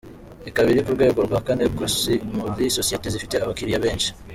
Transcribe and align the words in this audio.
Ikaba 0.49 0.67
iri 0.71 0.81
ku 0.85 0.91
rwego 0.95 1.19
rwa 1.27 1.39
kane 1.45 1.65
ku 1.75 1.81
isi 1.89 2.13
muri 2.37 2.63
Sosiyete 2.77 3.07
zifite 3.15 3.35
abakiriya 3.39 3.83
benshi. 3.85 4.09